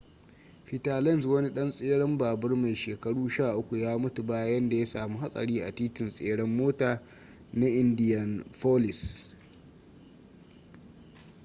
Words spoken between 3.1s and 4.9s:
13 ya mutu bayan da ya